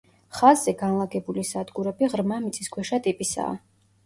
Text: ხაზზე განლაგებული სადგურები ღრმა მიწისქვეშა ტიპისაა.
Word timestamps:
ხაზზე 0.35 0.71
განლაგებული 0.79 1.43
სადგურები 1.49 2.09
ღრმა 2.15 2.41
მიწისქვეშა 2.47 3.01
ტიპისაა. 3.11 3.55